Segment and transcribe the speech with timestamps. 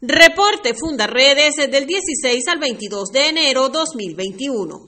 [0.00, 4.86] Reporte Fundaredes del 16 al 22 de enero 2021.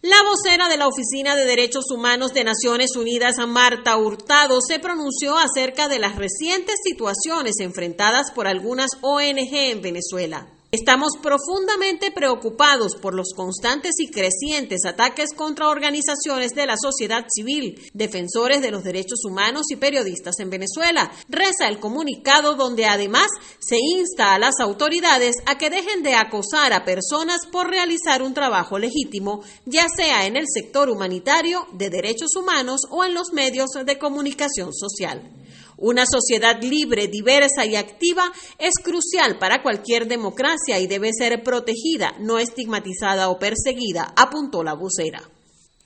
[0.00, 5.36] La vocera de la Oficina de Derechos Humanos de Naciones Unidas, Marta Hurtado, se pronunció
[5.36, 10.48] acerca de las recientes situaciones enfrentadas por algunas ONG en Venezuela.
[10.72, 17.80] Estamos profundamente preocupados por los constantes y crecientes ataques contra organizaciones de la sociedad civil,
[17.94, 21.12] defensores de los derechos humanos y periodistas en Venezuela.
[21.28, 23.28] Reza el comunicado donde además
[23.60, 28.34] se insta a las autoridades a que dejen de acosar a personas por realizar un
[28.34, 33.70] trabajo legítimo, ya sea en el sector humanitario, de derechos humanos o en los medios
[33.84, 35.35] de comunicación social.
[35.78, 42.14] Una sociedad libre, diversa y activa es crucial para cualquier democracia y debe ser protegida,
[42.18, 45.35] no estigmatizada o perseguida, apuntó la vocera.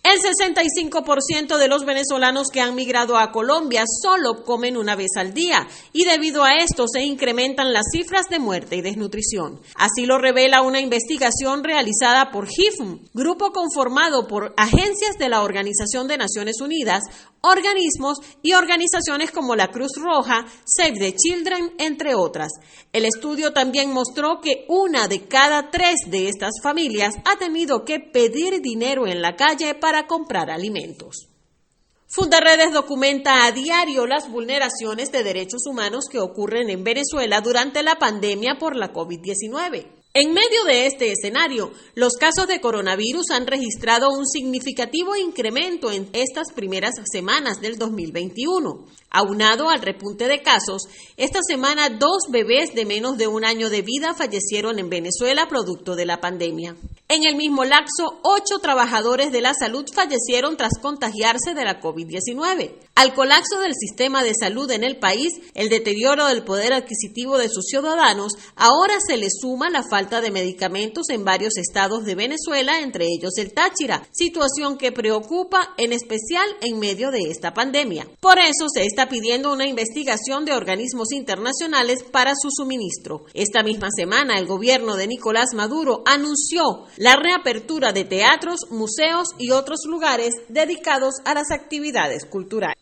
[0.02, 5.34] El 65% de los venezolanos que han migrado a Colombia solo comen una vez al
[5.34, 9.60] día y debido a esto se incrementan las cifras de muerte y desnutrición.
[9.74, 16.08] Así lo revela una investigación realizada por HIFM, grupo conformado por agencias de la Organización
[16.08, 17.02] de Naciones Unidas,
[17.42, 22.52] organismos y organizaciones como la Cruz Roja, Save the Children, entre otras.
[22.92, 28.00] El estudio también mostró que una de cada tres de estas familias ha tenido que
[28.00, 31.28] pedir dinero en la calle para comprar alimentos.
[32.12, 38.00] Fundaredes documenta a diario las vulneraciones de derechos humanos que ocurren en Venezuela durante la
[38.00, 39.86] pandemia por la COVID-19.
[40.12, 46.08] En medio de este escenario, los casos de coronavirus han registrado un significativo incremento en
[46.12, 48.86] estas primeras semanas del 2021.
[49.10, 53.82] Aunado al repunte de casos, esta semana dos bebés de menos de un año de
[53.82, 56.74] vida fallecieron en Venezuela producto de la pandemia.
[57.12, 62.70] En el mismo lapso, ocho trabajadores de la salud fallecieron tras contagiarse de la COVID-19.
[62.94, 67.48] Al colapso del sistema de salud en el país, el deterioro del poder adquisitivo de
[67.48, 72.78] sus ciudadanos, ahora se le suma la falta de medicamentos en varios estados de Venezuela,
[72.78, 78.06] entre ellos el Táchira, situación que preocupa en especial en medio de esta pandemia.
[78.20, 83.24] Por eso se está pidiendo una investigación de organismos internacionales para su suministro.
[83.34, 89.52] Esta misma semana, el gobierno de Nicolás Maduro anunció la reapertura de teatros, museos y
[89.52, 92.76] otros lugares dedicados a las actividades culturales.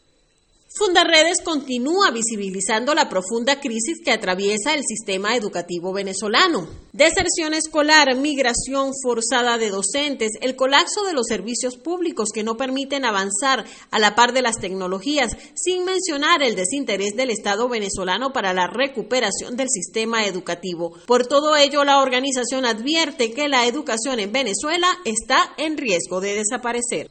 [0.70, 6.68] Fundaredes continúa visibilizando la profunda crisis que atraviesa el sistema educativo venezolano.
[6.92, 13.06] Deserción escolar, migración forzada de docentes, el colapso de los servicios públicos que no permiten
[13.06, 18.52] avanzar a la par de las tecnologías, sin mencionar el desinterés del Estado venezolano para
[18.52, 20.92] la recuperación del sistema educativo.
[21.06, 26.34] Por todo ello, la organización advierte que la educación en Venezuela está en riesgo de
[26.34, 27.08] desaparecer.